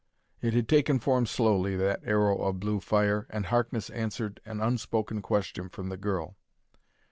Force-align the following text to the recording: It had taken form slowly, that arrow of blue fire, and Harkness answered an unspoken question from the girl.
It 0.41 0.55
had 0.55 0.67
taken 0.67 0.97
form 0.97 1.27
slowly, 1.27 1.75
that 1.75 1.99
arrow 2.03 2.39
of 2.41 2.59
blue 2.59 2.79
fire, 2.79 3.27
and 3.29 3.45
Harkness 3.45 3.91
answered 3.91 4.41
an 4.45 4.59
unspoken 4.59 5.21
question 5.21 5.69
from 5.69 5.89
the 5.89 5.95
girl. 5.97 6.37